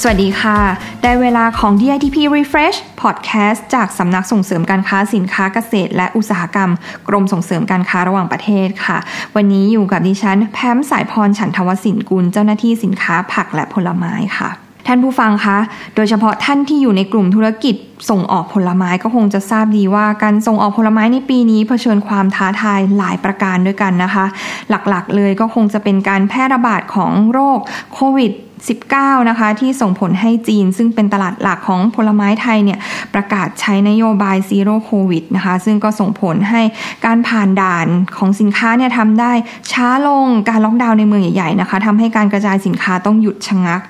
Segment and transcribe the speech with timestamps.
[0.00, 0.58] สวัสดีค่ะ
[1.02, 6.70] ได้เวลาของ DITP Refresh Podcast จากสำนักส่งเสริมการค้าสินค้าเกษตร และอุตสาหกรรม
[7.08, 8.98] กรมส่งเสริมการค้าระหว่างประเทศค่ะ
[9.36, 14.50] วันนี้อยู่กับดิฉัน แพมสายพรฉันทวสินกุล เจ้าหน้าที่สินค้าผักและผลไม้ค่ะ
[14.86, 15.58] ท่านผู้ฟังคะ
[15.94, 17.74] โดยเฉพาะท่านที่อยู่ในกลุ่มธุรกิจ
[18.10, 24.24] ส่งออกผลไม้ก็คงจะทราบดีว่าการส่งออกผลไม้ในปีนี้เผชิญความท้าทายหลายประการด้วยกันนะคะ
[24.70, 27.58] หลักๆเลยก็คงจะเป็นการแพร่ระบาดของโรค
[27.94, 28.32] โควิด
[28.72, 32.78] 19 นะคะ ที่ส่งผลให้จีน ซึ่งเป็นตลาดหลักของผลไม้ไทยเนี่ย
[33.14, 36.62] ประกาศใช้นโยบาย zero โควิดนะคะ ซึ่งก็ส่งผลให้
[37.06, 39.32] การผ่านด่านของสินค้าเนี่ยทำได้
[39.72, 43.80] ช้าลงการล็อกดาวน์ในเมืองใหญ่ๆนะคะทำให้การกระจายสินค้าต้องหยุดชะงัก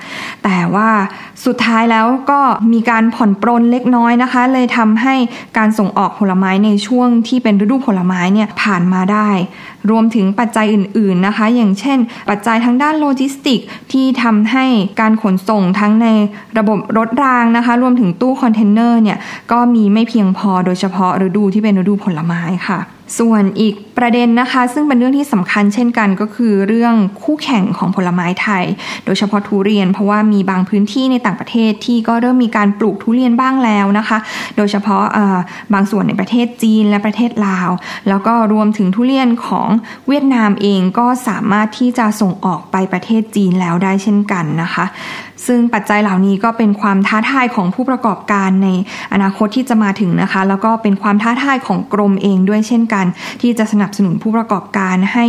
[0.45, 0.91] แต่ว่า
[1.47, 2.41] สุดท้ายแล้วก็
[2.73, 5.15] มีการผ่อนปรนเล็กน้อยนะคะ เลยทำให้
[5.59, 9.31] การส่งออกผลไม้ในช่วงที่เป็นฤดูผลไม้เนี่ยผ่านมาได้
[9.91, 11.99] รวมถึงปัจจัยอื่น ๆนะคะ อย่างเช่น
[12.31, 13.61] ปัจจัยทางด้านโลจิสติก
[13.93, 14.64] ที่ทำให้
[15.01, 16.07] การขนส่งทั้งใน
[16.59, 19.19] ระบบรถรางนะคะ รวมถึงตู้คอนเทนเนอร์เนี่ย
[19.53, 22.79] ก็มีไม่เพียงพอโดยเฉพาะฤดูที่เป็นฤดูผลไม้ค่ะ
[23.19, 28.65] ส่วนอีกประเด็นนะคะ ซึ่งเป็นเรื่องที่สำคัญเช่นกันก็คือเรื่องคู่แข่งของผลไม้ไทย
[29.05, 34.19] โดยเฉพาะทุเรียน เพราะว่ามีบางพื้นที่ในต่างประเทศที่ก็เริ่มมีการปลูกทุเรียนบ้างแล้วนะคะ
[34.57, 35.03] โดยเฉพาะ
[35.75, 37.71] บางส่วนในประเทศจีนและประเทศลาว
[38.09, 39.69] แล้วก็รวมถึงทุเรียนของ
[40.09, 44.87] เวียดนามเองก็สามารถที่จะส่งออกไปประเทศจีนแล้วได้เช่นกันนะคะ
[45.47, 48.69] ซึ่งปัจจัยเหล่านี้ก็เป็นความท้าทายของผู้ประกอบการใน
[49.13, 52.94] อนาคตที่จะมาถึงนะคะ แล้วก็เป็นความท้าทายของกรมเองด้วยเช่นกัน
[53.41, 55.25] ที่จะสนับสนุนผู้ประกอบการให้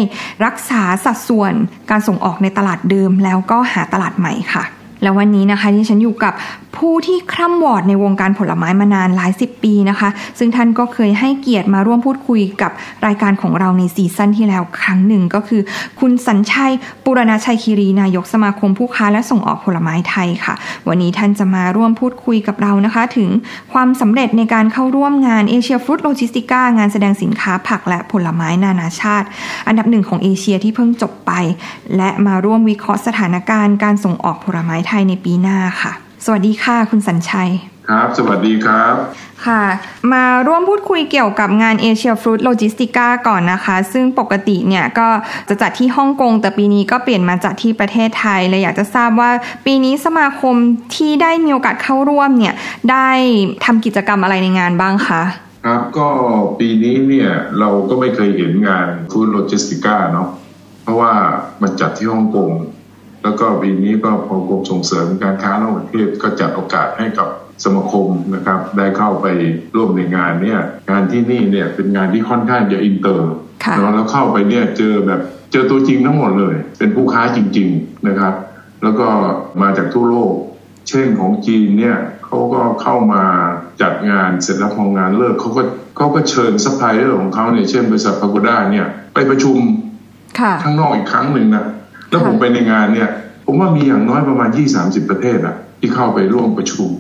[0.46, 1.54] รักษาสัดส่วน
[1.92, 4.66] การส่งออกในตลาดเดิม แล้วก็หาตลาดใหม่ค่ะ
[5.04, 6.34] แล้ววันนี้นะคะที่ฉันอยู่กับ
[6.78, 10.10] ผู้ที่คร่ำวอดในวงการผลไม้มานานหลายสิบปีนะคะ
[10.40, 12.72] ซึ่งท่านก็เคยให้เกียรติมาร่วมพูดคุยกับ
[13.06, 15.62] รายการของเราในซีซั่นที่แล้วครั้งหนึ่งก็คือ
[16.00, 20.56] คุณสัญชัยปุรณชัยคีรีนายกสมาคมผู้ค้าและส่งออกผลไม้ไทยค่ะ
[20.88, 23.30] วันนี้ท่านจะมาร่วมพูดคุยกับเรานะคะ ถึง
[23.74, 29.28] ความสำเร็จในการเข้าร่วมงาน Asia Fruit Logistica งานแสดงสินค้าผักและผลไม้นานาชาติ
[29.68, 31.32] อันดับหนึ่งของเอเชียที่เพิ่งจบไป
[31.98, 35.94] และมาร่วมวิเคราะห์สถานการณ์การส่งออกผลไม้ไทยในปีหน้าค่ะ
[36.28, 37.52] สวัสดีค่ะคุณสัญชัย
[37.90, 38.94] ครับ สวัสดีครับ
[39.46, 39.64] ค่ะ
[40.14, 45.08] มาร่วมพูดคุยเกี่ยวกับงาน Asia Fruit Logistica ก่อนนะคะ ซึ่งปกติเนี่ยก็
[45.50, 49.32] จะจัดที่ฮ่องกง แต่ปีนี้ก็เปลี่ยนมาจัดที่ประเทศไทยเลยอยากจะทราบว่า
[49.66, 50.56] ปีนี้สมาคม
[50.96, 52.56] ที่ได้มีโอกาสเข้าร่วมเนี่ย
[52.92, 53.10] ได้
[53.66, 55.22] ทำกิจกรรมอะไรในงานบ้างคะ
[55.66, 56.10] ครับก็
[56.60, 60.30] ปีนี้เนี่ยเราก็ไม่เคยเห็นงาน Fruit Logistica เนาะ
[60.84, 61.14] เพราะว่า
[61.62, 62.52] มันจัดที่ฮ่องกง
[63.26, 67.28] แล้วก็ปีนี้ก็พอกรมส่งเสริมการค้าระหว่างประเทศก็จัดโอกาสให้กับ
[67.64, 69.28] สมาคมนะครับ ได้เข้าไป
[69.76, 70.60] ร่วมในงานเนี่ย
[70.90, 73.32] งานที่นี่เนี่ยเป็นงานที่ค่อนข้างจะอินเตอร์
[73.64, 75.22] ค่ะเนาะแล้วเข้าไปเนี่ยเจอแบบ
[75.52, 78.34] เจอตัวจริงทั้งหมดเลย เป็นผู้ค้าจริง ๆนะครับ
[78.84, 79.08] แล้วก็
[79.62, 80.34] มาจากทั่วโลก
[80.90, 83.24] เช่นของจีนเนี่ยเขาก็เข้ามา
[83.82, 85.64] จัดงานเสร็จแล้วพองานเลิกเขาก็
[85.98, 89.58] เขาก็เชิญซัพพลายเออร์ของเขาเนี่ยเช่นบริษัท Pagoda เนี่ยไปประชุม
[90.40, 91.66] ค่ะข้างนอกอีกครั้งหนึ่งนะ
[92.16, 93.10] แล้วผมไปในงานเนี่ย
[93.46, 94.50] ผมว่ามีอย่างน้อยประมาณ
[94.80, 96.92] 20-30ประเทศอะที่เข้าไปร่วมประชุม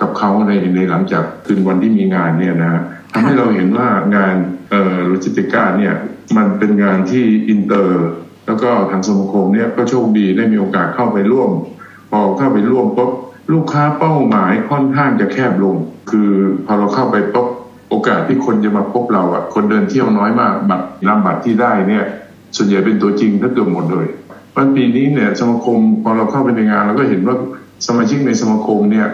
[0.00, 4.34] กับเขาในในหลังจากคืนวันที่มีงานเนี่ยนะทำให้เราเห็นว่างาน
[4.70, 5.94] เอ่อ Logistica เนี่ย
[6.36, 8.06] มันเป็นงานที่อินเตอร์
[8.46, 11.50] แล้วก็ทางสมาคมเนี่ยก็โชคดีได้มีโอกาสเข้าไปร่วม
[12.10, 13.10] พอเข้าไปร่วมปุ๊บ
[13.52, 15.76] ลูกค้าเป้าหมายค่อนข้างจะแคบลง
[16.10, 16.30] คือ
[16.66, 17.48] พอเราเข้าไปปุ๊บ
[17.90, 22.04] โอกาสที่คนจะมาพบเราอะคนเดินเที่ยวน้อยมากบัตรนำบัตรที่ได้เนี่ย
[22.56, 24.06] ส่วนใหญ่เป็นตัวจริงถ้าเกือบหมดเลย
[24.56, 27.36] วันปีนี้เนี่ยสมาคมพอเราเข้าไปในงานเราก็เห็นว่า
[27.86, 29.06] สมาชิกในสมาคมเนี่ย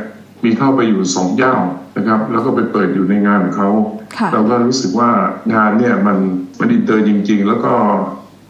[0.45, 1.55] มีเข้าไปอยู่สองเจ้า
[1.97, 3.71] นะครับ แล้วก็ไปเปิดอยู่ในงานของเขา
[4.17, 5.11] ค่ะเราก็รู้สึกว่า
[5.55, 6.19] งานเนี่ยมัน
[6.61, 7.75] มันอินเตอร์จริง ๆ แล้วก็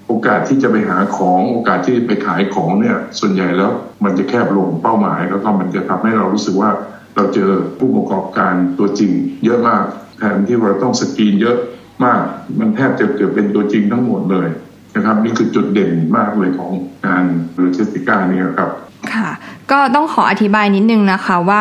[0.07, 3.71] โอกาสที่จะไปหาของโอกาสที่ไปขายของเนี่ยส่วนใหญ่แล้ว
[4.05, 6.71] มันจะแคบลงเป้าหมาย แล้วก็มันจะทำให้เรารู้สึกว่า
[7.15, 9.13] เราเจอผู้ประกอบการตัวจริง
[9.45, 9.85] เยอะมาก
[10.19, 11.57] แทนที่เราต้องสกรีนเยอะ
[12.05, 12.23] มาก
[12.59, 14.49] มันแทบจะเกือบเป็นตัวจริงทั้งหมดเลย
[14.97, 16.71] นะครับนี่คือจุดเด่นมากเลยของ
[17.07, 17.25] งาน
[17.59, 18.71] Logistica เนี่ยครับ
[19.15, 19.31] ค่ะ
[19.73, 21.61] ก็ต้องขออธิบายนิดนึงนะคะว่า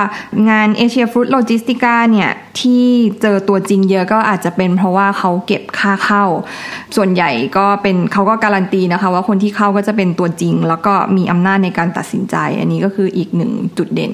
[0.50, 2.30] งาน Asia Fruit Logistica เนี่ย
[2.60, 2.86] ที่
[3.22, 6.26] เจอตัวจริงเยอะก็อาจจะเป็นเพราะว่าเขาเก็บค่าเข้า
[6.96, 14.14] ส่วนใหญ่ก็เป็นเขาก็การันตีนะคะว่าคนที่เข้าก็จะเป็นตัวจริง แล้วก็มีอำนาจในการตัดสินใจ อันนี้ก็คืออีกหนึ่งจุดเด่น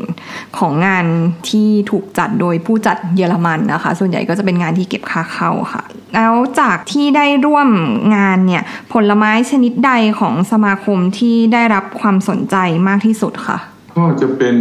[0.57, 1.05] ของงาน
[1.49, 5.83] ที่ถูกจัดโดยผู้จัดเยอรมันนะคะ ส่วนใหญ่ก็จะเป็นงานที่เก็บค่าเข้าค่ะ
[6.15, 7.69] แล้วจากที่ได้ร่วม
[8.15, 8.63] งานเนี่ย
[8.93, 12.55] ผลไม้ชนิดใดของสมาคมที่ได้รับความสนใจ
[12.87, 13.57] มากที่สุดค่ะ
[13.97, 14.57] ก็จะเป็น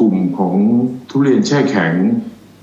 [0.00, 0.54] กลุ่มของ
[1.10, 1.92] ทุเรียนแช่แข็ง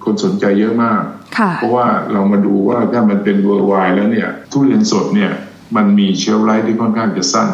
[0.03, 1.01] คนสนใจเยอะมาก
[1.37, 5.31] ค่ะเพราะว่าเรามาดูว่าถ้ามันเป็น worldwide แล้วเนี่ย ทุเรียนสดเนี่ย
[5.75, 7.47] มันมี shelf life ที่ค่อนข้างจะสั้น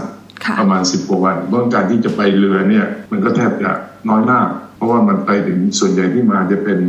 [0.46, 3.72] ค่ะประมาณสิบกว่าวันเมื่อการที่จะไปเรือเนี่ย มันก็แทบจะ
[4.10, 6.80] น้อยมาก เพราะว่ามันไปถึงส่วนใหญ่ที่มาจะเป็น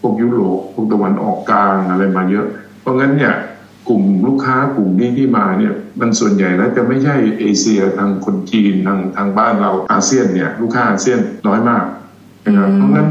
[0.00, 2.46] พวกยุโรปพวกตะวันออกกลางอะไรมาเยอะ
[2.82, 3.34] เพราะงั้นเนี่ย
[3.88, 11.18] กลุ่มลูกค้ากลุ่มนี้ที่มาเนี่ยมันส่วนใหญ่แล้วจะไม่ใช่เอเชียทางคนจีนทางทางบ้านเราอาเซียนเนี่ยลูกค้าอาเซียน
[11.48, 11.84] น้อยมาก
[12.46, 13.08] นะครับอืมเพราะงั้น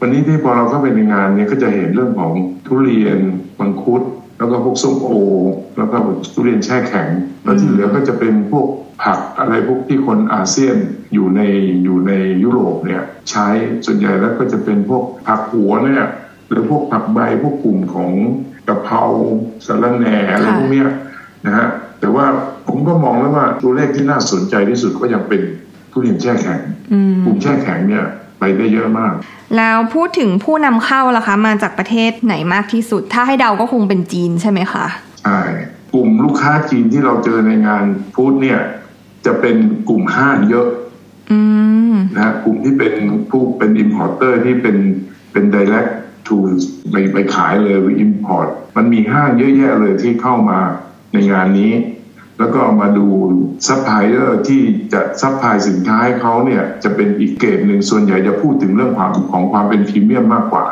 [0.00, 2.32] วันนี้ที่พอเราเข้าไปในงานเนี่ยก็จะเห็นเรื่องของ
[2.66, 3.18] ทุเรียน
[3.58, 4.02] มังคุด
[4.38, 5.10] แล้วก็พวกส้มโอ
[5.78, 5.96] แล้วก็
[6.34, 7.08] ทุเรียนแช่แข็ง
[7.44, 8.66] แล้วที่เหลือก็จะเป็นพวก
[9.02, 10.76] ผักอะไรพวกที่คนอาเซียน
[11.14, 11.40] อยู่ใน
[11.84, 13.48] อยู่ในยุโรปเนี่ยใช้
[13.86, 16.04] ส่วนใหญ่แล้วก็จะเป็นพวกผักหัวเนี่ย
[16.48, 18.10] หรือพวกผักใบพวกกลุ่มของ
[18.68, 19.02] กะเพรา
[19.66, 20.88] สะระแหน่อะไรพวกเนี้ย
[21.46, 21.66] นะฮะ
[22.00, 22.26] แต่ว่า
[22.68, 25.40] ผมก็มองแล้วว่าตัวเลขที่น่าสนใจที่สุดก็ยังเป็น
[25.90, 26.60] ทุเรียนแช่แข็ง
[26.92, 28.04] อืมกลุ่มแช่แข็งเนี่ย
[28.38, 29.12] ไปได้เยอะมาก
[29.56, 34.86] แล้วพูดถึงผู้นำเข้าล่ะคะ มาจากประเทศไหนมากที่สุด ถ้าให้เดาก็คงเป็นจีนใช่ไหมคะ
[35.22, 35.40] ใช่
[35.94, 38.60] กลุ่มลูกค้าจีนที่เราเจอในงานฟู้ดเนี่ย
[39.26, 39.56] จะเป็น
[39.88, 40.66] กลุ่มห้างเยอะ
[41.32, 41.40] อื
[41.90, 42.92] มนะฮะกลุ่มที่เป็น
[43.30, 44.76] ผู้เป็น importer ที่เป็น
[45.32, 45.90] เป็น direct
[46.26, 46.36] to
[46.90, 50.60] ไปไปขายเลยไป import มันมีห้างเยอะแยะเลยที่เข้ามา
[51.12, 51.72] ในงานนี้
[52.38, 53.06] แล้วก็มาดู
[53.66, 54.60] ซัพพลายเออร์ที่
[54.92, 60.64] จะ supply สินค้าให้เขาเนี่ยจะเป็นอีกเกรดหนึ่งส่วนใหญ่จะพูดถึงเรื่องความของความเป็นพรีเมียมมากกว่า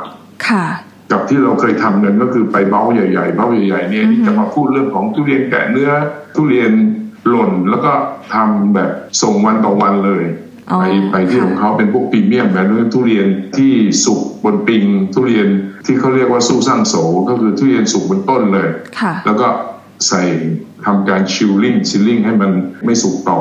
[0.49, 0.67] ค่ะ
[1.12, 5.91] กับที่เราเคยทำกันก็คือไปเบ้าใหญ่ๆเบ้าใหญ่ๆเนี่ยอือฮึจะมาพูดเรื่องของทุเรียนแกะเนื้อ
[6.35, 6.70] ทุเรียน
[7.29, 7.93] หล่นแล้วก็
[8.35, 8.91] ทำแบบ
[9.23, 13.26] ส่งวันต่อวันเลยอ๋อ ไปไปที่ค่ะของเขาเป็นพวกพรีเมียมแบบนี้ทุเรียน
[13.56, 13.72] ที่
[14.05, 14.84] สุกบนกิ่ง
[15.14, 15.49] ทุเรียน
[15.87, 16.94] ที่เขาเรียกว่า树上熟
[17.28, 18.69] ก็คือทุเรียนสุกบนต้นเลย
[19.00, 19.49] ค่ะแล้วก็
[20.08, 20.22] ใส่
[20.87, 22.50] ทำการ chilling chilling ให้มัน
[22.84, 23.40] ไม่สุกต่อ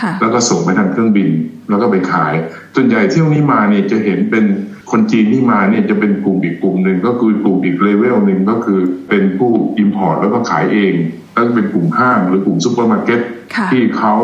[0.00, 1.30] ค่ะแล้วก็ส่งไปทางเครื่องบิน
[1.68, 2.32] แล้วก็ไปขาย
[2.74, 4.44] ส่วนใหญ่เที่ยวนี้มาเนี่ยจะเห็นเป็น
[4.90, 10.94] คนจีนที่มาเนี่ยจะเป็นกลุ่มอีกกลุ่มหนึ่งก็คือกลุ่มอีกเลเวลหนึ่งก็คือเป็นผู้ import แล้วก็ขายเอง
[11.34, 13.20] แล้วก็เป็นกลุ่มห้างหรือกลุ่มซูเปอร์มาร์เก็ต
[13.54, 14.14] ค่ะที่เขา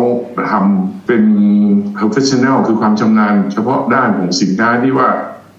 [0.50, 1.24] ทำเป็น
[1.98, 5.08] professional คือความชำนาญ เฉพาะด้านของสินค้าที่ว่า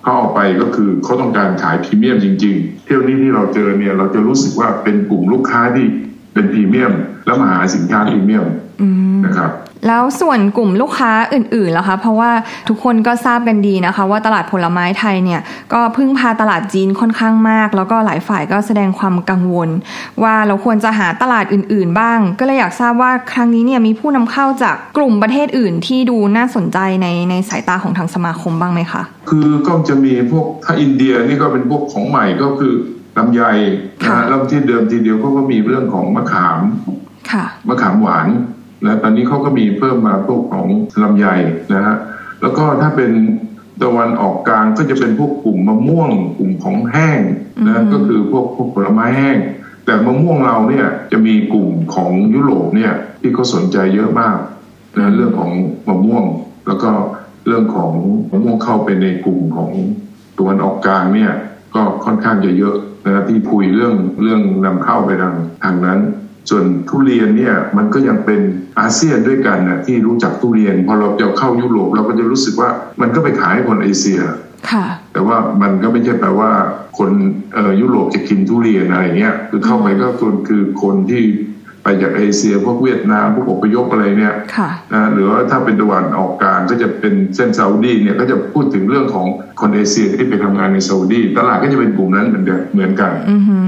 [0.04, 5.86] เขาเอาไปก็คือเขาต้องการขายพรีเมียมจริง ๆ เที่ยวนี้ที่เราเจอเนี่ยเราจะรู้สึกว่าเป็นกลุ่มลูกค้าที่
[6.38, 6.94] เป็นพรีเมียม
[7.26, 8.46] แล้วมาหาสินค้าพรีเมียม
[8.82, 9.52] อืมนะครับ
[9.88, 12.32] แล้วส่วนกลุ่มลูกค้าอื่นๆล่ะคะ เพราะว่า
[12.70, 15.42] ทุกคนก็ทราบกันดีนะคะ ว่าตลาดผลไม้ไทยเนี่ย
[15.74, 19.70] ก็พึ่งพาตลาดจีนค่อนข้างมาก แล้วก็หลายฝ่ายก็แสดงความกังวล
[20.24, 32.74] ว่าเราควรจะหาตลาดอื่นๆ บ้าง ก็เลยอยากทราบว่าครั้งนี้เนี่ยมีผู้นำเข้าจากกลุ่มประเทศอื่นที่ดูน่าสนใจในในสายตาของทางสมาคมบ้างไหมคะ คือก็จะมีพวกถ้าอินเดียนี่ก็เป็นพวกของใหม่ก็คือ
[33.18, 33.42] ลำไย
[34.02, 36.60] นะค่ะฮะแล้วที่เดิมทีเดียวเขาก็มีเรื่องของมะขาม
[37.32, 38.28] ค่ะมะขามหวาน
[38.86, 40.68] นะตอนนี้เขาก็มีเพิ่มมาพวกของ
[41.04, 41.28] ลำไย
[41.74, 41.96] นะฮะ
[42.42, 43.12] แล้วก็ถ้าเป็น
[43.82, 47.22] ตะวันออกกลางก็จะเป็นพวกกลุ่มมะม่วงกลุ่มของแห้ง
[47.58, 49.38] อืนะมก็คือพวกพวกผลไม้แห้ง
[49.86, 54.38] แต่มะม่วงเราเนี่ยจะมีกลุ่มของยุโรปเนี่ยที่เขาสนใจเยอะมาก
[54.98, 55.52] นะเรื่องของ
[55.88, 56.24] มะม่วง
[56.68, 56.90] แล้วก็
[57.48, 57.92] เรื่องของ
[58.32, 59.72] มะม่วงเข้าไปในกลุ่มของ
[60.38, 61.32] ตะวันออกกลางเนี่ย
[61.76, 62.76] ก็ค่อนข้างจะเยอะ
[63.08, 66.00] นะที่คุยเรื่องเรื่องนำเข้าไปทางทางนั้น
[66.50, 68.40] ส่วนทุเรียนเนี่ยมันก็ยังเป็น
[68.80, 72.70] อาเซียนด้วยกันนะที่รู้จักทุเรียนพอเราจะเข้ายุโรปเราก็จะรู้สึกว่า
[73.02, 74.20] มันก็ไปขายให้คนเอเชีย
[74.72, 76.52] ค่ะแต่ว่ามันก็ไม่ใช่แปลว่า
[76.98, 77.10] คน
[77.54, 81.24] เอ่อยุโรปจะกินทุเรียนอะไรเงี้ยคือเข้าไปก็คนคือคนที่
[81.88, 89.28] ไปจากเอเชียพวกเวียดนามพวกอพยพอะไรเนี่ยค่ะนะหรือว่าถ้าเป็นตะวันออกกลางก็จะเป็นเส้นซาอุดีเนี่ยก็จะพูดถึงเรื่องของ
[89.62, 93.68] คนเอเชียที่ไปทำงานในซาอุดีตลาดก็จะเป็นกลุ่มนั้นเหมือนเดิมเหมือนกันอือหือ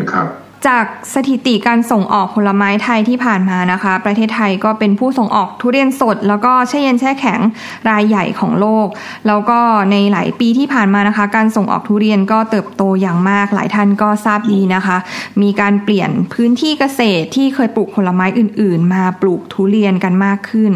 [0.00, 0.26] นะครับ
[0.66, 7.40] จากสถิติการส่งออกผลไม้ไทยที่ผ่านมานะคะ ประเทศไทยก็เป็นผู้ส่งออกทุเรียนสด แล้วก็แช่เย็นแช่แข็ง
[7.88, 8.86] รายใหญ่ของโลก
[9.26, 9.58] แล้วก็
[9.90, 14.96] ในหลายปีที่ผ่านมานะคะ การส่งออกทุเรียนก็เติบโตอย่างมาก หลายท่านก็ทราบดีนะคะ
[15.42, 20.72] มีการเปลี่ยนพื้นที่เกษตรที่เคยปลูกผลไม้อื่น ๆ มาปลูกทุเรียนกันมากขึ้น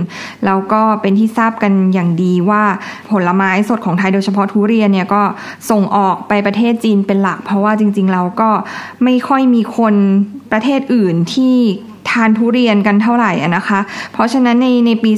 [0.46, 2.62] แล้วก็เป็นที่ทราบกันอย่างดีว่า
[3.10, 5.22] ผลไม้สดของไทยโดยเฉพาะทุเรียนเนี่ยก็
[5.70, 8.50] ส่งออกไปประเทศจีนเป็นหลัก เพราะว่าจริง ๆ เราก็
[9.04, 9.94] ไม่ค่อยมีคคน
[10.52, 13.80] ประเทศอื่นที่านทุเรียนกันเท่าไหร่นะคะ
[14.12, 15.10] เพราะฉะนั้นในในปี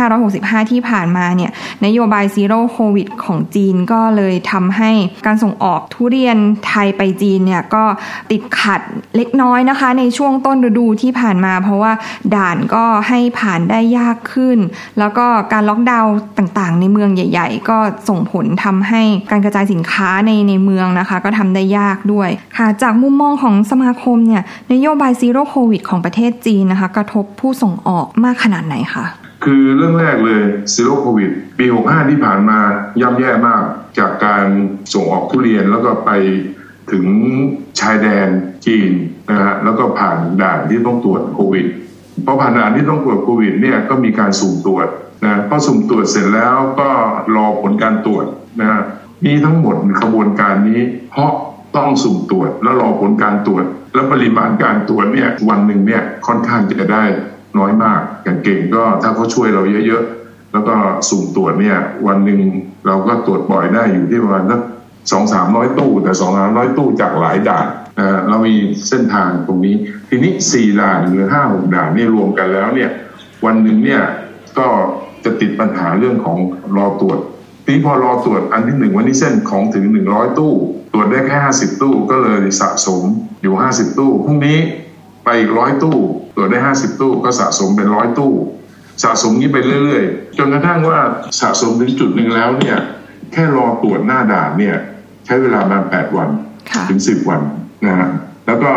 [0.00, 1.50] 2565 ที่ผ่านมาเนี่ย
[1.86, 4.90] นโยบายซีโร่โควิดของจีนก็เลยทำให้
[5.26, 7.84] การส่งออกทุเรียนไทยไปจีนเนี่ยก็
[8.30, 8.80] ติดขัด
[9.16, 11.92] เล็กน้อยนะคะ ในช่วงต้นฤดูที่ผ่านมา เพราะว่า
[12.34, 14.58] ด่านก็ให้ผ่านได้ยากขึ้น
[14.98, 17.78] แล้วก็การล็อกดาวน์ต่างๆ ในเมืองใหญ่ ๆ ก็
[18.08, 24.42] ส่งผลทำให้การกระจายสินค้าในในเมืองนะคะ ก็ทำได้ยากด้วยค่ะจากมุมมองของสมาคมเนี่ย
[24.72, 29.06] นโยบายซีโร่โควิดของประเทศจีนนะคะ กระทบผู้ส่งออกมากขนาดไหนคะ
[29.44, 30.42] คือเรื่องแรกเลย
[30.72, 32.58] ซีโรโควิด ปี 65 ที่ผ่านมา
[33.00, 33.62] ย่ำแย่มาก
[33.98, 34.44] จากการ
[34.94, 36.10] ส่งออกทุเรียนแล้วก็ไป
[36.92, 37.06] ถึง
[37.80, 38.28] ชายแดน
[38.66, 38.90] จีน
[39.30, 41.66] นะฮะแล้วก็ผ่านด่านที่ต้องตรวจโควิด
[42.26, 44.88] พอผ่านด่านที่ต้องตรวจโควิดเนี่ยก็มีการสุ่มตรวจ
[45.24, 46.90] นะพอสุ่มตรวจเสร็จแล้วก็
[47.36, 48.26] รอผลการตรวจ
[48.60, 48.80] นะ
[49.24, 50.80] มีทั้งหมดขบวนการนี้
[51.10, 51.32] เพราะ
[51.76, 57.04] ต้องสุ่มตรวจแล้วรอผลการตรวจ แล้วปริมาณการตรวจเนี่ยวันหนึ่งเนี่ยค่อนข้างจะได้
[57.58, 60.74] น้อยมากอย่างเก่งก็ถ้าเขาช่วยเราเยอะๆ แล้วก็
[61.08, 62.40] สุ่มตรวจเนี่ยวันหนึ่ง
[62.86, 64.60] เราก็ตรวจบ่อยได้อยู่ที่ประมาณสัก
[65.12, 67.66] สองสามร้อยตู้ แต่สองสามร้อยตู้จากหลายด่าน
[68.28, 68.54] เรามี
[68.88, 69.74] เส้นทางตรงนี้
[70.08, 72.90] ทีนี้สี่ด่านหรือห้าหกด่านนี่รวมกันแล้วเนี่ย
[73.44, 74.02] วันหนึ่งเนี่ย
[74.58, 74.68] ก็
[75.24, 76.38] จะติดปัญหาเรื่องของ
[76.76, 77.18] รอตรวจ
[77.66, 80.52] ทีพอรอตรวจอันที่หนึ่งวันนี้เส้นของถึงหนึ่งร้อยตู้
[80.98, 83.02] รวจได้แค่ห้าสิบตู้ก็เลยสะสม
[83.42, 84.58] อยู่ห้าสิบตู้พรุ่งนี้
[85.24, 85.96] ไปอีกร้อยตู้
[86.36, 88.32] ตรวจได้ห้าสิบตู้ก็สะสมเป็นร้อยตู้
[89.04, 91.00] สะสมนี้ไปเรื่อยๆ จนกระทั่งว่า
[91.40, 92.78] สะสมถึงจุดหนึ่งแล้วเนี่ย
[93.32, 94.76] แค่รอตรวจหน้าด่านเนี่ย
[95.24, 96.28] ใช้เวลาประมาณแปดวัน
[96.88, 97.40] ถึงสิบวัน
[97.86, 98.08] นะฮะ
[98.46, 98.70] แล้วก็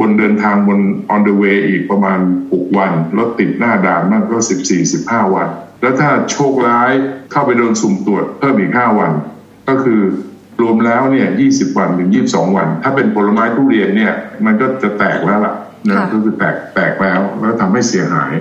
[0.00, 0.78] บนเดินทางบน
[1.14, 2.18] on the way อีกประมาณ
[2.52, 5.48] หกวันรถติดหน้าด่านมากก็สิบสี่สิบห้าวัน
[5.80, 6.90] แล้วถ้าโชคร้าย
[7.32, 9.12] เข้าไปโดนสุ่มตรวจเพิ่มอีกห้าวัน
[9.68, 10.00] ก็คือ
[10.60, 14.12] รวมแล้วเนี่ยยี่สิบวันถึงยี่บสองวัน ถ้าเป็นผลไม้ทุเรียนเนี่ย
[14.46, 15.54] มันก็จะแตกแล้วล่ะ
[15.88, 18.32] นะก็คือแตกแตกแล้วแล้วทำให้เสียหาย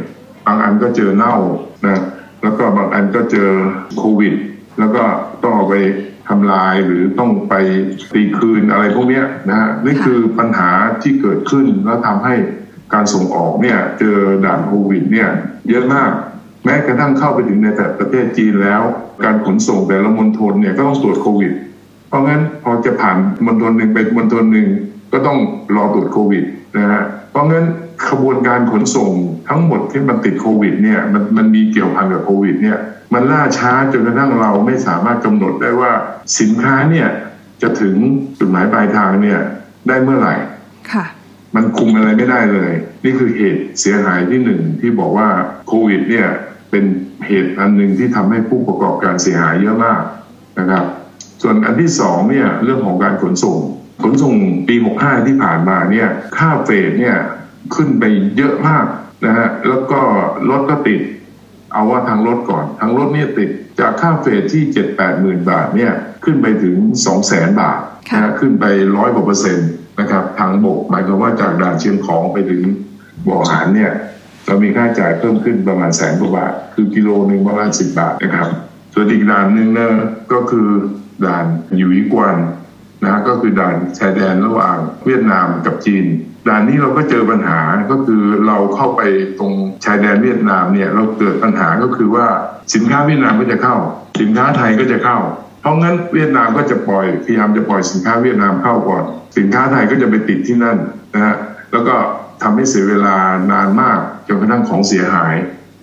[0.45, 1.35] บางอันก็เจอเน่า
[1.85, 2.01] นะ
[2.43, 3.49] แล้วก็บางอันก็เจอ
[3.97, 4.33] โควิด
[4.79, 5.03] แล้วก็
[5.43, 5.75] ต้องเอาไป
[6.29, 7.53] ทำลายหรือต้องไป
[8.13, 10.69] ตีคืนอะไรพวกนี้นะฮะนี่คือปัญหา
[11.01, 12.35] ที่เกิดขึ้นแล้วทำให้
[12.93, 15.29] การส่งออกเนี่ยเจอด่านโควิดเนี่ย
[15.69, 16.11] เยอะมาก
[16.65, 18.81] แม้กระทั่งเข้าไปถึงในแต่ประเทศจีนแล้ว
[19.23, 21.51] การขนส่งแต่ละมณฑลเนี่ยก็ต้องตรวจโควิด
[22.09, 24.67] เพราะงั้นพอจะผ่านมณฑลหนึ่งไปมณฑลหนึ่ง
[25.13, 25.37] ก็ต้อง
[25.75, 26.43] รอตรวจโควิด
[26.77, 27.65] นะฮะเพราะงั้น
[28.09, 29.11] ขบวนการขนส่ง
[29.49, 32.77] ทั้งหมดที่มันติดโควิดเนี่ยมันมันมีเกี่ยวพันกับโควิดเนี่ย
[33.13, 35.91] มันล่าช้าจนกระทั่งเราไม่สามารถกำหนดได้ว่า
[36.39, 37.07] สินค้าเนี่ย
[37.61, 37.95] จะถึง
[38.39, 39.39] จุดหมายปลายทางเนี่ย
[39.87, 40.35] ได้เมื่อไหร่
[40.91, 41.05] ค่ะ
[41.55, 42.71] มันคุมอะไรไม่ได้เลย
[43.03, 45.27] นี่คือเหตุเสียหายที่หนึ่งที่บอกว่า
[45.67, 46.27] โควิดเนี่ย
[46.71, 46.83] เป็น
[47.27, 50.01] เหตุอันหนึ่งที่ทำให้ผู้ประกอบการเสียหายเยอะมาก
[50.59, 50.85] นะครับ
[51.47, 53.57] ส่วนอันที่สองเนี่ยเรื่องของการขนส่ง
[54.03, 54.33] ขนส่ง
[54.67, 57.15] ปี 65 ที่ผ่านมาเนี่ยค่าเฟรเนี่ย
[57.75, 58.03] ขึ้นไป
[58.37, 58.85] เยอะมาก
[59.25, 59.99] นะฮะแล้วก็
[60.49, 61.01] รถก็ติด
[61.73, 63.49] เอาว่าทางรถก่อน ทางรถเนี่ยติด
[63.79, 65.91] จากค่าเฟรที่เจ็ดแปดหมื่นบาทเนี่ย
[66.25, 66.75] ขึ้นไปถึง
[67.05, 67.79] สองแสนบาท
[68.13, 68.65] นะขึ้นไป
[68.97, 72.63] ร้อยกว่าเปอร์เซ็นต์นะครับทางบกหมายความว่าจากด่านเชียงของไปถึง
[73.27, 73.91] บ่อหารเนี่ย
[74.45, 78.49] เรามีค่าจ่ายเพิ่มขึ้นประมาณแสนกว่าบาท คือกิโลหนึ่งประมาณสิบบาทนะครับ
[78.93, 79.87] ส่วนอีกด่านหนึ่งนะ
[80.33, 80.69] ก็คือ
[81.25, 81.45] ด่าน
[81.77, 82.35] หยุยกวน
[83.03, 86.05] นะก็คือด่านชายแดนระหว่างเวียดนามกับจีน
[86.47, 87.59] ด่านนี้เราก็เจอปัญหา
[87.91, 89.01] ก็คือเราเข้าไป
[89.39, 89.53] ตรง
[89.85, 92.27] ชายแดนเวียดนามเนี่ยเราเกิดปัญหาก็คือว่า
[92.73, 93.75] สินค้าเวียดนามก็จะเข้า
[94.21, 95.17] สินค้าไทยก็จะเข้า
[95.61, 99.03] เพราะงั้นเวียดนามก็จะปล่อยพยายามจะปล่อยสินค้าเวียดนามเข้าก่อน
[99.37, 100.77] สินค้าไทยก็จะไปติดที่นั่น
[101.13, 101.35] นะฮะ
[101.71, 101.95] แล้วก็
[102.41, 103.15] ทำให้เสียเวลา
[103.51, 105.33] นานมากจนกระทั่งของเสียหาย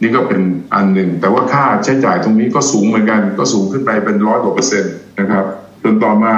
[0.02, 0.40] นี่ก็เป็น
[0.74, 5.44] อันหนึ่ง แต่ว่าค่าใช้จ่ายตรงนี้ก็สูงเหมือนกัน ก็สูงขึ้นไปเป็นร้อยกว่าเปอร์เซ็นต์นะครับ
[5.82, 6.34] จนต่อมา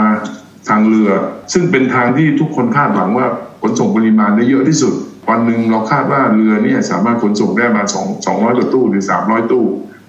[0.68, 1.11] ทางเรือ
[1.52, 3.26] ซึ่งเป็นทางที่ทุกคนคาดหวังว่า
[3.62, 4.94] ขนส่งปริมาณได้เยอะที่สุด
[5.30, 9.64] วันหนึ่งเราคาดว่าเรือเนี่ยสามารถขนส่งได้มาสองสองร้อยกว่าตู้หรือสามร้อยตู้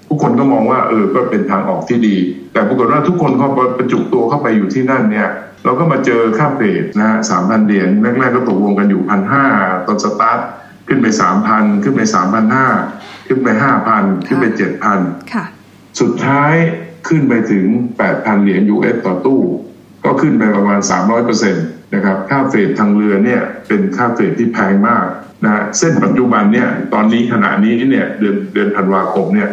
[0.10, 2.16] ทุกคนก็มองว่าเออก็เป็นทางออกที่ดี
[2.54, 5.30] แต่ปรากฏว่าทุกคนเขากระจุกตัวเข้าไปอยู่ที่นั่นเนี่ย
[5.66, 9.46] เราก็มาเจอค่า freight นะฮะสามพันเหรียญแรกๆก็ตกลงกันอยู่พันห้า
[9.88, 10.40] ตอนสตาร์ท
[10.88, 12.70] ขึ้นไปสามพันขึ้นไปสามพันห้า
[13.28, 15.00] ขึ้นไปห้าพันขึ้นไปเจ็ดพัน
[16.02, 16.54] สุดท้าย
[17.08, 17.66] ขึ้นไปถึง
[17.98, 19.42] แปดพันเหรียญ US ต่อตู้
[20.06, 20.80] ก็ขึ้นไปประมาณ
[21.38, 25.06] 300%นะครับค่า freight ทางเรือเนี่ยเป็นค่า freight ที่แพงมาก
[25.46, 29.50] นะเส้นปัจจุบันเนี่ยตอนนี้ขณะนี้เนี่ยเดือนเดือนธันวาคมเนี่ย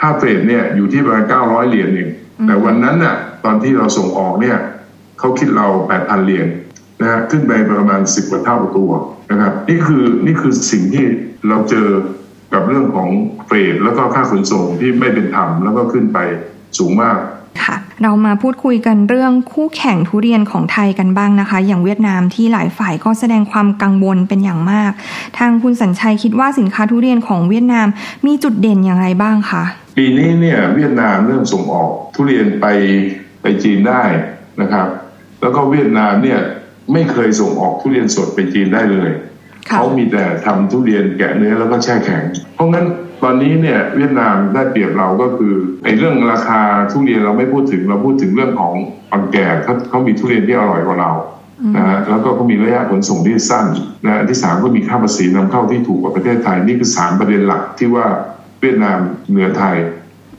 [0.00, 2.10] ค่าเฟรดเนี่ยอยู่ที่ประมาณ900เหรียญเอง
[2.46, 4.58] แต่วันนั้นน่ะตอนที่เราส่งออกเนี่ย
[5.18, 6.46] เขาคิดเรา8,000เหรียญ
[7.00, 8.90] นะฮะขึ้นไปประมาณ10กว่าเท่าตัว
[9.32, 11.04] นะครับนี่คือนี่คือสิ่งที่
[11.48, 11.88] เราเจอ
[12.54, 13.08] กับเรื่องของ
[13.46, 16.18] เฟรดแล้วก็ค่าขนส่งที่ไม่เป็นธรรมแล้วก็ขึ้นไป
[16.78, 17.18] สูงมาก
[17.64, 24.92] ค่ะเรามาพูดคุยกันเรื่องคู่แข่งทุเรียนของไทยกันบ้างนะคะ อย่างเวียดนามที่หลายฝ่ายก็แสดงความกังวลเป็นอย่างมาก
[25.38, 27.86] ทางคุณสัญชัยคิดว่าสินค้าทุเรียนของเวียดนาม
[28.26, 29.64] มีจุดเด่นอย่างไรบ้างคะ
[29.96, 32.66] ปีนี้เนี่ยเวียดนามเริ่มส่งออกทุเรียนไป
[33.42, 34.02] ไปจีนได้
[34.60, 34.88] นะครับ
[35.40, 36.40] แล้วก็เวียดนามเนี่ย
[36.92, 39.10] ไม่เคยส่งออกทุเรียนสดไปจีนได้เลย
[39.68, 42.22] ค่ะเขามีแต่ทำทุเรียนแกะเนื้อแล้วก็แช่แข็ง
[42.54, 42.86] เพราะงั้น
[43.22, 46.60] ตอนนี้เนี่ยเวียดนามได้เปรียบเราก็คือไอ้เรื่องราคา
[46.92, 48.72] ทุเรียนเราไม่พูดถึงเราพูดถึงเรื่องของ
[49.10, 51.12] ปังแก่เขาเขามีทุเรียนที่อร่อยกว่าเรา
[51.76, 53.66] นะฮะแล้วก็เขามีระยะขนส่งที่สั้น
[54.04, 58.06] นะอันที่สามก็มีค่าภาษีนำเข้าที่ถูกกว่าประเทศไทยนี่คือสามประเด็นหลักที่ว่า
[58.60, 58.98] เวียดนาม
[59.30, 59.76] เหนือไทย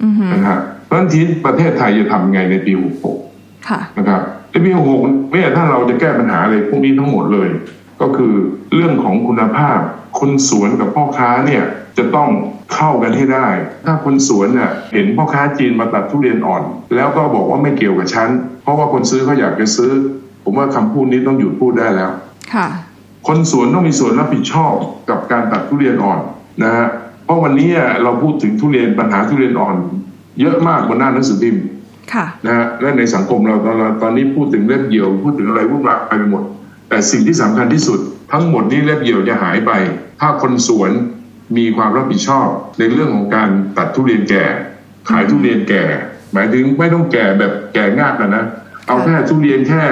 [0.03, 2.73] อือหือนะฮะเพราะฉะนั้นที่ประเทศไทยจะทำไงในปี
[3.19, 4.21] 66ค่ะนะครับ
[4.53, 7.50] ในปี66เนี่ยถ้าเราจะแก้ปัญหาอะไรพวกนี้ทั้งหมดเลย
[8.01, 8.33] ก็คือ
[8.75, 9.79] เรื่องของคุณภาพ
[10.19, 11.63] คนสวนกับพ่อค้าเนี่ย
[11.98, 12.29] จะต้อง
[12.74, 13.48] เข้ากันให้ได้
[13.86, 16.63] ถ้าคนสวนเนี่ยเห็นพ่อค้าจีนมาตัดทุเรียนอ่อน
[16.95, 18.29] แล้วก็บอกว่าไม่เกี่ยวกับฉัน
[18.63, 19.91] เพราะว่าคนซื้อเขาอยากจะซื้อ
[20.43, 22.12] ผมว่าคำพูดนี้ต้องหยุดพูดได้แล้ว
[22.53, 22.67] ค่ะ
[23.27, 24.74] คนสวนต้องมีส่วนรับผิดชอบ
[25.10, 26.19] กับการตัดทุเรียนอ่อน
[26.63, 26.88] นะฮะ
[27.25, 27.69] เพราะวันนี้
[28.03, 29.75] เราพูดถึงทุเรียนปัญหาทุเรียนอ่อน
[30.41, 31.63] เยอะมากบนหน้าหนังสือพิมพ์
[32.13, 36.43] ค่ะนะฮะและในสังคมเราตอนตอนนี้พูดถึงเล็บเหี่ยวพูดถึงอะไรวุ่นวายไปหมด
[36.89, 38.00] แต่สิ่งที่สำคัญที่สุด
[38.31, 39.72] ทั้งหมดนี้เล็บเหี่ยวจะหายไป
[40.19, 40.91] ถ้าคนสวน
[41.57, 42.48] มีความรับผิดชอบ
[42.79, 44.45] ในเรื่องของการตัดทุเรียนแก่
[45.10, 45.83] ขายทุเรียนแก่
[46.33, 48.45] หมายถึงไม่ต้องแก่แบบแก่งากนะนะ
[48.88, 49.83] เอาแค่ทุเรียนแค่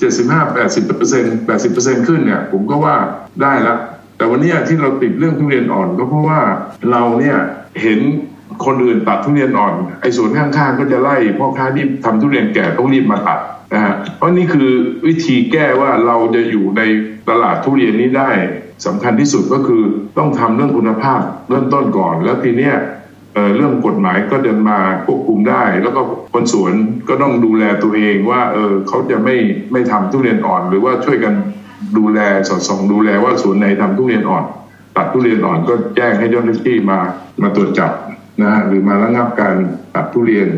[0.00, 2.96] 75 80เปอร์เซ็นต์80เปอร์เซ็นต์ขึ้นเนี่ยผมก็ว่า
[3.42, 3.74] ได้ละ
[4.16, 6.40] แต่วันนี้ที่เราติดเรื่องทุเรียนอ่อนก็เพราะว่า
[6.90, 7.36] เราเนี่ย
[7.82, 8.00] เห็น
[8.64, 13.38] คนอื่นตัดทุเรียนอ่อน ไอ้สวนข้างๆก็จะไล่พ่อค้าที่ทำทุเรียนแก่ต้องรีบมาตัด
[13.74, 14.70] นะฮะเพราะนี่คือ
[15.06, 16.82] วิธีแก้ว่าเราจะอยู่ใน
[17.28, 18.30] ตลาดทุเรียนนี้ได้
[18.86, 19.82] สำคัญที่สุดก็คือ
[20.18, 22.76] ต้องทำเรื่องคุณภาพเริ่มต้นก่อน แล้วทีเนี้ย
[23.56, 26.00] เรื่องกฎหมายก็เดินมาควบคุมได้ แล้วก็
[26.32, 26.72] คนสวน
[27.08, 29.36] ก็ต้องดูแลตัวเองว่าเออเขาจะไม่
[29.72, 31.34] ไม่ทำทุเรียนอ่อน หรือว่าช่วยกัน
[31.98, 34.44] ดูแลสอดส่องดูแลว่าสวนไหนทำทุเรียนอ่อน
[34.96, 36.98] ตัดทุเรียนอ่อนก็แจ้งให้เจ้าหน้าที่มา
[37.42, 37.90] มาตรวจจับ
[38.42, 39.56] นะฮะหรือมาระงับการ
[39.94, 40.48] ตัดทุเรียน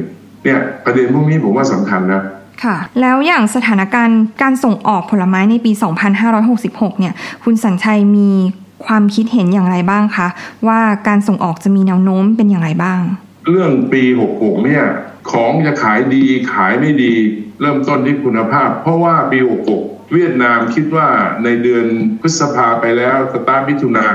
[0.44, 2.22] เนี่ยประเด็นพวกนี้ผมว่าสำคัญนะ
[2.64, 5.72] ค่ะ แล้วอย่างสถานการณ์การส่งออกผลไม้ในปี
[6.36, 8.30] 2566 เนี่ย คุณสัญชัยมี
[8.86, 10.28] ความคิดเห็นอย่างไรบ้างคะ
[10.68, 13.00] ว่าการส่งออกจะมีแนวโน้มเป็นอย่างไรบ้าง
[13.48, 14.02] เรื่องปี
[14.34, 14.84] 66 เนี่ย
[15.30, 17.12] ของจะขายดีขายไม่ดี
[17.60, 19.38] เริ่มต้นที่คุณภาพ เพราะว่าปี
[19.76, 21.08] 66 เวียดนามคิดว่า
[21.44, 21.86] ในเดือน
[22.20, 24.08] พฤษภาไปแล้วสตาร์ทมิถุนา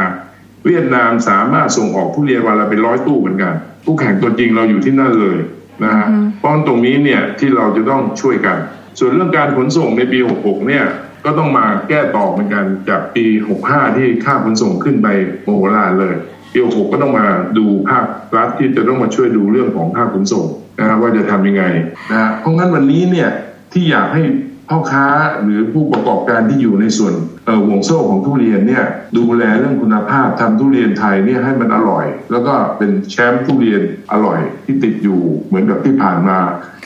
[0.68, 3.54] เวียดนามสามารถส่งออกทุเรียนวันละเป็นร้อยตู้เหมือนกัน
[3.86, 5.38] ผู้แข่งตัวจริงเราอยู่ที่นั่นเลย
[5.84, 8.58] นะฮะอือฮึเพราะตรงนี้เนี่ยที่เราจะต้องช่วยกัน
[9.00, 10.86] ส่วนเรื่องการขนส่งในปี 66 เนี่ย
[11.26, 13.26] ก็ต้องมาแก้ต่อเหมือนกันจากปี
[13.62, 15.08] 65 ที่ค่าขนส่งขึ้นไป
[15.44, 16.16] โมโหลานเลย
[16.54, 17.28] ปี66ก็ต้องมา
[17.58, 18.06] ดูภาค
[18.38, 20.46] รัฐที่จะต้องมาช่วยดูเรื่องของค่าขนส่ง
[20.80, 21.64] นะฮะว่าจะทำยังไง
[22.10, 23.30] นะฮะเพราะงั้นวันนี้เนี่ย
[23.74, 24.24] ที่อยากให้
[24.70, 25.06] พ่อค้า
[25.44, 28.84] หรือผู้ประกอบการที่อยู่ในส่วนเอ่อ ห่วงโซ่ของทุเรียนเนี่ย
[29.18, 33.82] ดูแลเรื่องคุณภาพทำทุเรียนไทยเนี่ยให้มันอร่อย แล้วก็เป็นแชมป์ทุเรียน
[34.12, 36.40] อร่อยที่ติดอยู่เหมือนกับที่ผ่านมา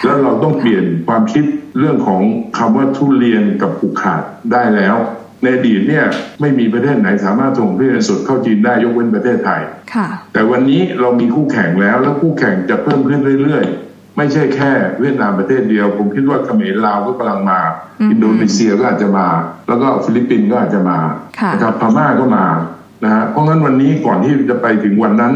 [0.05, 1.43] แล้วเราต้องเปลี่ยนความคิด
[1.79, 2.21] เรื่องของ
[2.57, 4.95] คำว่าทุเรียนกับผูกขาดได้แล้ว
[5.43, 6.05] ในอดีตเนี่ย
[6.41, 9.61] ไม่มีประเทศไหนสามารถส่งทุเรียนสดเข้าจีนได้ยกเว้นประเทศไทย
[9.93, 13.80] ค่ะแต่วันนี้เรามีคู่แข่งแล้ว แล้วคู่แข่งจะเพิ่มขึ้นเรื่อยๆ
[14.17, 17.59] ไม่ใช่แค่เวียดนามประเทศเดียว ผมคิดว่าเขมรลาวก็กำลังมา
[17.99, 19.27] อืมอินโดนีเซียก็อาจจะมา
[19.67, 20.99] แล้วก็ฟิลิปปินส์ก็อาจจะมา
[21.39, 22.45] ค่ะนะครับพม่าก็มา
[23.03, 25.33] นะฮะเพราะงั้นวันนี้ก่อนที่จะไปถึงวันนั้น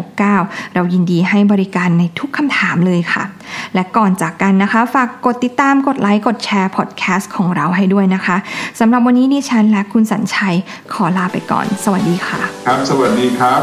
[0.00, 3.24] 1169 เรายินดีให้บริการในทุกคำถามเลยค่ะ
[3.74, 8.36] และก่อนจากกันนะคะ ฝากกดติดตามกดไลค์กดแชร์พอดแคสต์ของเราให้ด้วยนะคะ
[8.80, 10.56] สำหรับวันนี้ดิฉันและคุณสัญชัย
[10.92, 13.62] ขอลาไปก่อน สวัสดีค่ะ ครับ สวัสดีครับ